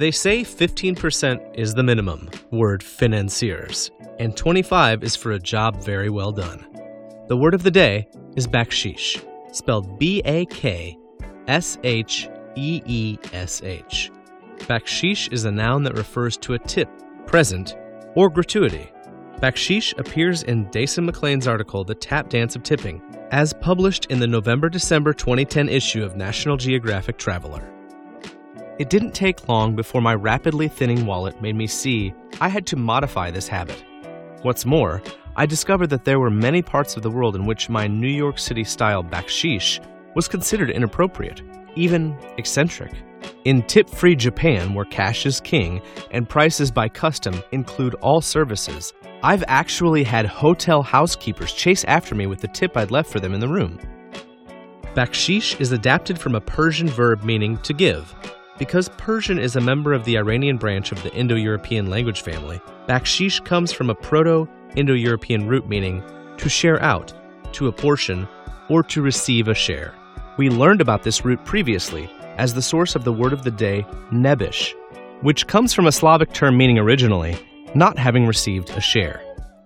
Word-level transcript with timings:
They 0.00 0.10
say 0.10 0.44
15% 0.44 1.58
is 1.58 1.74
the 1.74 1.82
minimum, 1.82 2.30
word 2.50 2.82
financiers, 2.82 3.90
and 4.18 4.34
25 4.34 5.04
is 5.04 5.14
for 5.14 5.32
a 5.32 5.38
job 5.38 5.84
very 5.84 6.08
well 6.08 6.32
done. 6.32 6.64
The 7.28 7.36
word 7.36 7.52
of 7.52 7.62
the 7.62 7.70
day 7.70 8.08
is 8.34 8.46
baksheesh, 8.46 9.22
spelled 9.54 9.98
B 9.98 10.22
A 10.24 10.46
K 10.46 10.96
S 11.48 11.76
H 11.84 12.30
E 12.56 12.80
E 12.86 13.18
S 13.34 13.62
H. 13.62 14.10
Baksheesh 14.60 15.30
is 15.34 15.44
a 15.44 15.50
noun 15.50 15.82
that 15.82 15.98
refers 15.98 16.38
to 16.38 16.54
a 16.54 16.58
tip, 16.58 16.88
present, 17.26 17.76
or 18.14 18.30
gratuity. 18.30 18.90
Baksheesh 19.42 19.98
appears 19.98 20.44
in 20.44 20.64
Daisann 20.70 21.10
McLane's 21.10 21.46
article, 21.46 21.84
The 21.84 21.94
Tap 21.94 22.30
Dance 22.30 22.56
of 22.56 22.62
Tipping, 22.62 23.02
as 23.32 23.52
published 23.52 24.06
in 24.06 24.18
the 24.18 24.26
November 24.26 24.70
December 24.70 25.12
2010 25.12 25.68
issue 25.68 26.02
of 26.02 26.16
National 26.16 26.56
Geographic 26.56 27.18
Traveler. 27.18 27.70
It 28.80 28.88
didn't 28.88 29.12
take 29.12 29.46
long 29.46 29.76
before 29.76 30.00
my 30.00 30.14
rapidly 30.14 30.66
thinning 30.66 31.04
wallet 31.04 31.42
made 31.42 31.54
me 31.54 31.66
see 31.66 32.14
I 32.40 32.48
had 32.48 32.66
to 32.68 32.76
modify 32.76 33.30
this 33.30 33.46
habit. 33.46 33.84
What's 34.40 34.64
more, 34.64 35.02
I 35.36 35.44
discovered 35.44 35.88
that 35.88 36.06
there 36.06 36.18
were 36.18 36.30
many 36.30 36.62
parts 36.62 36.96
of 36.96 37.02
the 37.02 37.10
world 37.10 37.36
in 37.36 37.44
which 37.44 37.68
my 37.68 37.86
New 37.86 38.08
York 38.08 38.38
City 38.38 38.64
style 38.64 39.04
baksheesh 39.04 39.86
was 40.14 40.28
considered 40.28 40.70
inappropriate, 40.70 41.42
even 41.76 42.16
eccentric. 42.38 42.94
In 43.44 43.62
tip 43.64 43.86
free 43.86 44.16
Japan, 44.16 44.72
where 44.72 44.86
cash 44.86 45.26
is 45.26 45.42
king 45.42 45.82
and 46.10 46.26
prices 46.26 46.70
by 46.70 46.88
custom 46.88 47.42
include 47.52 47.96
all 47.96 48.22
services, 48.22 48.94
I've 49.22 49.44
actually 49.46 50.04
had 50.04 50.24
hotel 50.24 50.82
housekeepers 50.82 51.52
chase 51.52 51.84
after 51.84 52.14
me 52.14 52.26
with 52.26 52.40
the 52.40 52.48
tip 52.48 52.78
I'd 52.78 52.90
left 52.90 53.12
for 53.12 53.20
them 53.20 53.34
in 53.34 53.40
the 53.40 53.48
room. 53.48 53.78
Baksheesh 54.94 55.60
is 55.60 55.70
adapted 55.70 56.18
from 56.18 56.34
a 56.34 56.40
Persian 56.40 56.88
verb 56.88 57.24
meaning 57.24 57.58
to 57.58 57.74
give. 57.74 58.14
Because 58.60 58.90
Persian 58.90 59.38
is 59.38 59.56
a 59.56 59.60
member 59.60 59.94
of 59.94 60.04
the 60.04 60.18
Iranian 60.18 60.58
branch 60.58 60.92
of 60.92 61.02
the 61.02 61.10
Indo 61.14 61.34
European 61.34 61.88
language 61.88 62.20
family, 62.20 62.60
baksheesh 62.86 63.42
comes 63.46 63.72
from 63.72 63.88
a 63.88 63.94
Proto 63.94 64.46
Indo 64.76 64.92
European 64.92 65.48
root 65.48 65.66
meaning 65.66 66.02
to 66.36 66.50
share 66.50 66.80
out, 66.82 67.14
to 67.54 67.68
apportion, 67.68 68.28
or 68.68 68.82
to 68.82 69.00
receive 69.00 69.48
a 69.48 69.54
share. 69.54 69.94
We 70.36 70.50
learned 70.50 70.82
about 70.82 71.04
this 71.04 71.24
root 71.24 71.42
previously 71.46 72.10
as 72.36 72.52
the 72.52 72.60
source 72.60 72.94
of 72.94 73.04
the 73.04 73.14
word 73.14 73.32
of 73.32 73.44
the 73.44 73.50
day, 73.50 73.86
nebbish, 74.12 74.74
which 75.22 75.46
comes 75.46 75.72
from 75.72 75.86
a 75.86 75.92
Slavic 75.92 76.34
term 76.34 76.58
meaning 76.58 76.78
originally 76.78 77.38
not 77.74 77.98
having 77.98 78.26
received 78.26 78.68
a 78.70 78.80
share. 78.80 79.22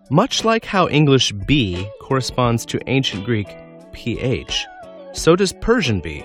Much 0.09 0.45
like 0.45 0.65
how 0.65 0.89
English 0.89 1.33
B 1.33 1.89
corresponds 2.01 2.65
to 2.67 2.81
ancient 2.87 3.25
Greek 3.25 3.49
ph, 3.93 4.67
so 5.13 5.35
does 5.35 5.53
Persian 5.53 5.99
be, 6.01 6.25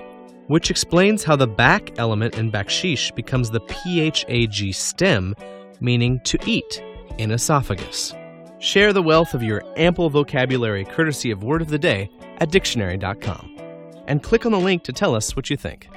which 0.49 0.71
explains 0.71 1.23
how 1.23 1.35
the 1.35 1.45
back 1.45 1.91
element 1.99 2.35
in 2.35 2.51
baksheesh 2.51 3.13
becomes 3.13 3.51
the 3.51 3.61
phag 3.61 4.73
stem, 4.73 5.35
meaning 5.79 6.19
to 6.21 6.39
eat, 6.43 6.83
in 7.19 7.29
esophagus. 7.29 8.15
Share 8.57 8.91
the 8.91 9.03
wealth 9.03 9.35
of 9.35 9.43
your 9.43 9.61
ample 9.77 10.09
vocabulary 10.09 10.85
courtesy 10.85 11.29
of 11.29 11.43
Word 11.43 11.61
of 11.61 11.69
the 11.69 11.77
Day 11.77 12.09
at 12.39 12.49
dictionary.com. 12.49 13.57
And 14.07 14.23
click 14.23 14.47
on 14.47 14.51
the 14.51 14.59
link 14.59 14.81
to 14.85 14.91
tell 14.91 15.13
us 15.13 15.35
what 15.35 15.51
you 15.51 15.55
think. 15.55 15.87